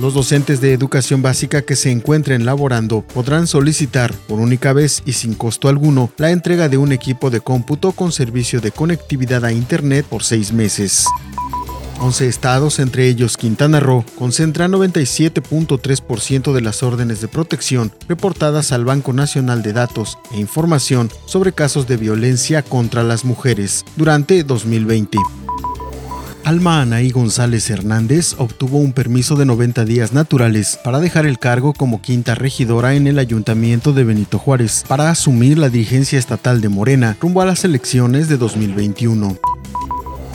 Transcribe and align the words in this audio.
Los 0.00 0.12
docentes 0.12 0.60
de 0.60 0.74
educación 0.74 1.22
básica 1.22 1.62
que 1.62 1.74
se 1.74 1.90
encuentren 1.90 2.44
laborando 2.44 3.00
podrán 3.00 3.46
solicitar 3.46 4.12
por 4.12 4.40
única 4.40 4.74
vez 4.74 5.02
y 5.06 5.14
sin 5.14 5.34
costo 5.34 5.68
alguno 5.68 6.10
la 6.18 6.30
entrega 6.30 6.68
de 6.68 6.76
un 6.76 6.92
equipo 6.92 7.30
de 7.30 7.40
cómputo 7.40 7.92
con 7.92 8.12
servicio 8.12 8.60
de 8.60 8.72
conectividad 8.72 9.44
a 9.44 9.52
Internet 9.52 10.04
por 10.06 10.22
seis 10.22 10.52
meses. 10.52 11.06
11 12.00 12.28
estados, 12.28 12.78
entre 12.78 13.08
ellos 13.08 13.36
Quintana 13.36 13.80
Roo, 13.80 14.04
concentran 14.18 14.72
97.3% 14.72 16.52
de 16.52 16.60
las 16.60 16.82
órdenes 16.82 17.20
de 17.20 17.28
protección 17.28 17.92
reportadas 18.08 18.72
al 18.72 18.84
Banco 18.84 19.12
Nacional 19.12 19.62
de 19.62 19.72
Datos 19.72 20.18
e 20.32 20.38
Información 20.38 21.10
sobre 21.24 21.52
casos 21.52 21.86
de 21.86 21.96
violencia 21.96 22.62
contra 22.62 23.02
las 23.02 23.24
mujeres 23.24 23.84
durante 23.96 24.42
2020. 24.44 25.18
Alma 26.46 26.80
Anaí 26.80 27.10
González 27.10 27.68
Hernández 27.70 28.36
obtuvo 28.38 28.78
un 28.78 28.92
permiso 28.92 29.34
de 29.34 29.44
90 29.46 29.84
días 29.84 30.12
naturales 30.12 30.78
para 30.84 31.00
dejar 31.00 31.26
el 31.26 31.40
cargo 31.40 31.72
como 31.72 32.00
quinta 32.00 32.36
regidora 32.36 32.94
en 32.94 33.08
el 33.08 33.18
Ayuntamiento 33.18 33.92
de 33.92 34.04
Benito 34.04 34.38
Juárez 34.38 34.84
para 34.86 35.10
asumir 35.10 35.58
la 35.58 35.70
dirigencia 35.70 36.20
estatal 36.20 36.60
de 36.60 36.68
Morena 36.68 37.16
rumbo 37.20 37.42
a 37.42 37.46
las 37.46 37.64
elecciones 37.64 38.28
de 38.28 38.36
2021. 38.36 39.36